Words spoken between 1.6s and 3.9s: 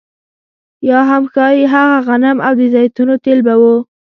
هغه غنم او د زیتونو تېل به وو